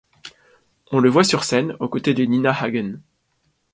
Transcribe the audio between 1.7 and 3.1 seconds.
aux côtés de Nina Hagen.